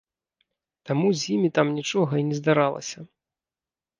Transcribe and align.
Таму 0.89 1.07
з 1.19 1.27
імі 1.35 1.49
там 1.59 1.67
нічога 1.79 2.13
і 2.21 2.25
не 2.29 2.35
здаралася. 2.39 2.99